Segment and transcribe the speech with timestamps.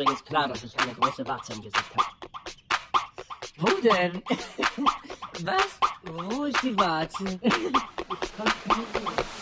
[0.00, 2.08] übrigens klar, dass ich eine große Warze im Gesicht habe.
[3.58, 4.22] Wo denn?
[5.44, 5.78] Was?
[6.04, 7.24] Wo ist die Warze?
[8.36, 9.39] komm, komm, komm.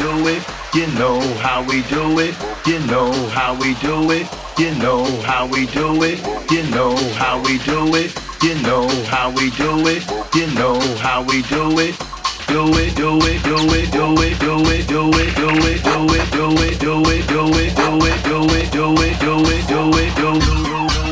[0.00, 0.42] Do it.
[0.74, 2.34] You know how we do it.
[2.66, 4.26] You know how we do it.
[4.58, 6.18] You know how we do it.
[6.50, 8.08] You know how we do it.
[8.42, 10.02] You know how we do it.
[10.34, 11.94] You know how we do it.
[12.48, 16.08] Do it, do it, do it, do it, do it, do it, do it, do
[16.10, 19.66] it, do it, do it, do it, do it, do it, do it, do it,
[19.68, 21.09] do it, do You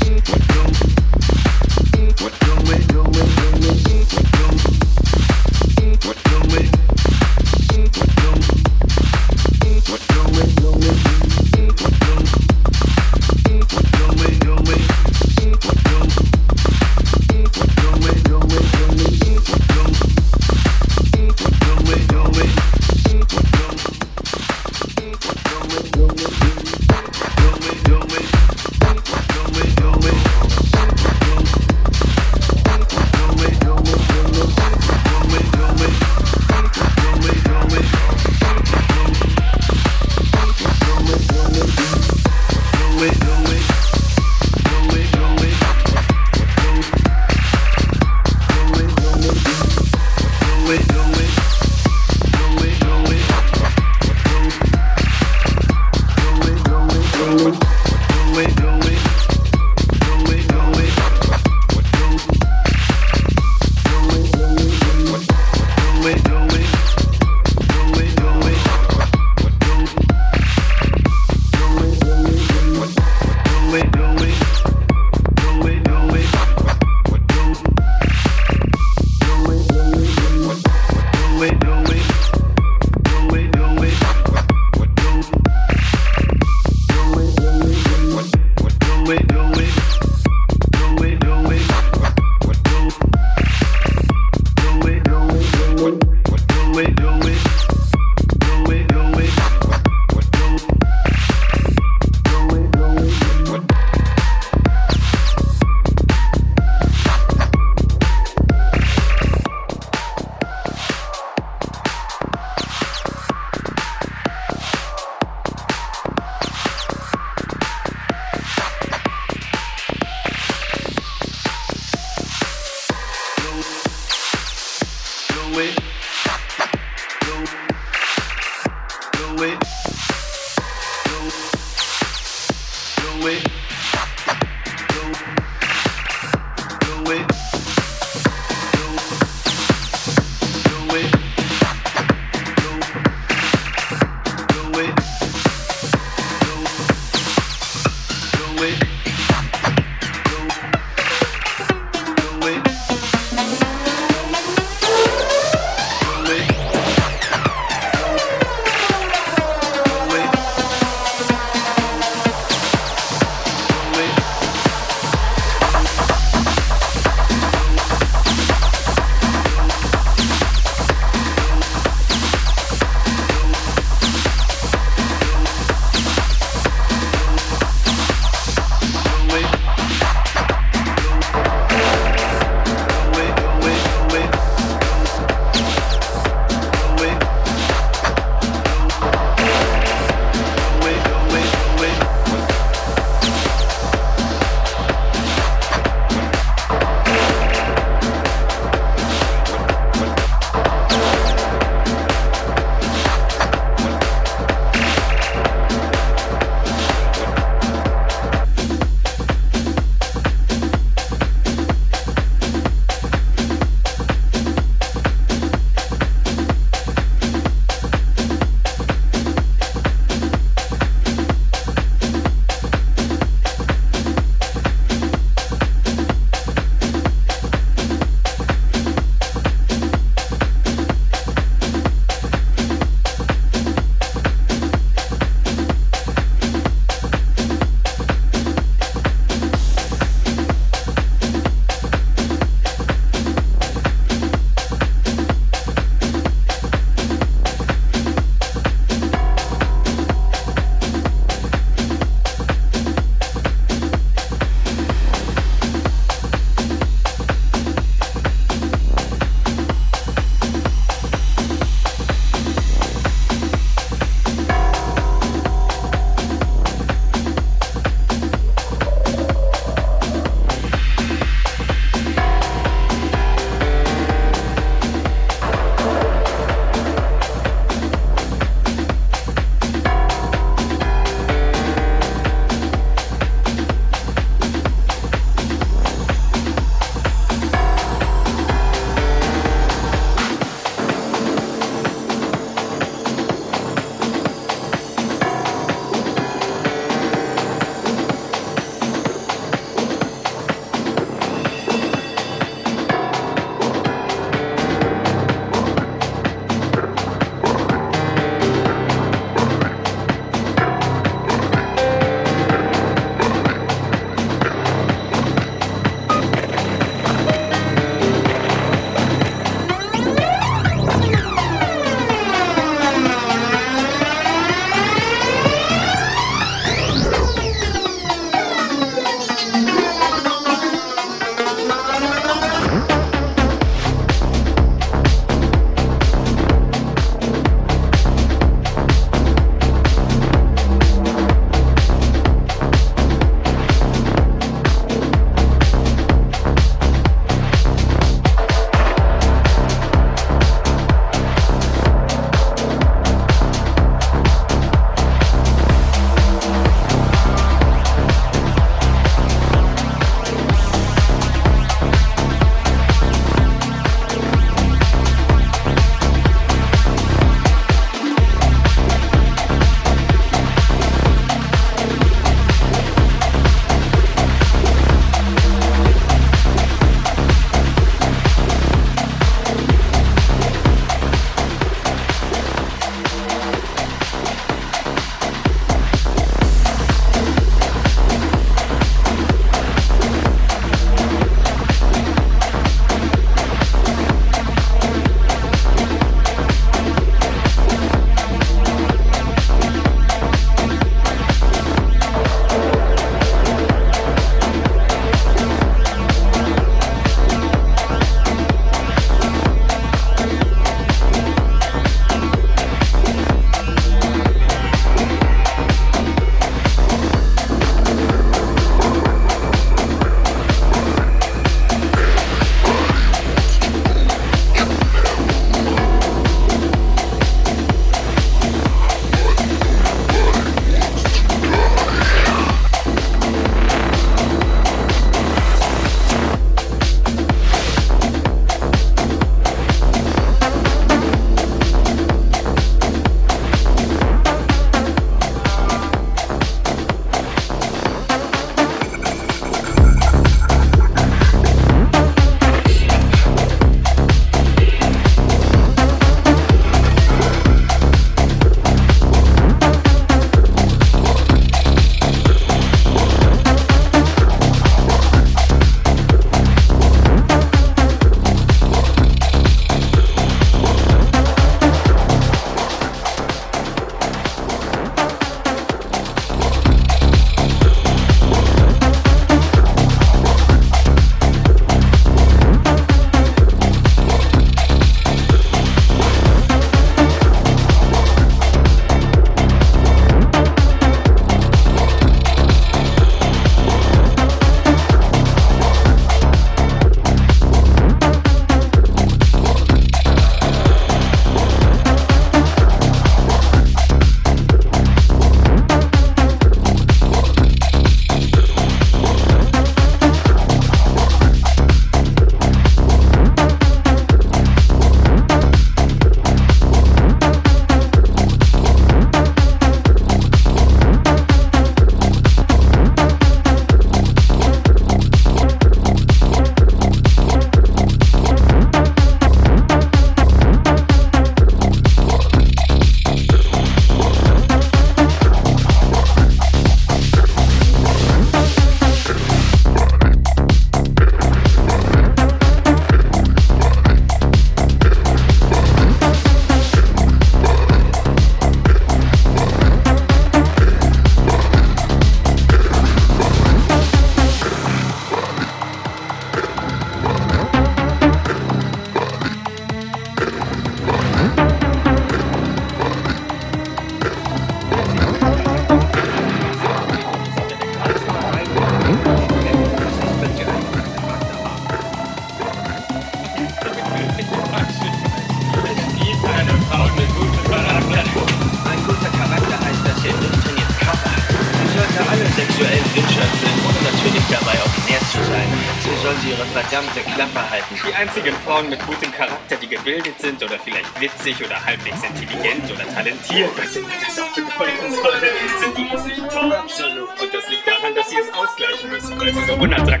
[591.01, 595.13] witzig oder halbwegs intelligent oder talentiert, was immer das auch bedeuten soll,
[595.59, 596.51] sind die hässlichen Frauen.
[596.53, 597.09] Absolut.
[597.21, 600.00] Und das liegt daran, dass sie es ausgleichen müssen, weil sie so unattraktiv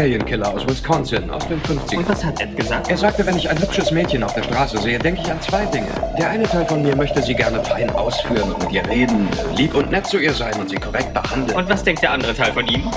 [0.00, 1.98] Serienkiller aus Wisconsin, aus den 50ern.
[1.98, 2.88] Und was hat Ed gesagt?
[2.88, 5.66] Er sagte, wenn ich ein hübsches Mädchen auf der Straße sehe, denke ich an zwei
[5.66, 5.88] Dinge.
[6.18, 9.74] Der eine Teil von mir möchte sie gerne fein ausführen und mit ihr reden, lieb
[9.74, 11.54] und nett zu ihr sein und sie korrekt behandeln.
[11.54, 12.90] Und was denkt der andere Teil von ihm?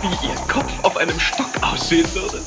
[0.00, 2.40] wie ihr Kopf auf einem Stock aussehen würde.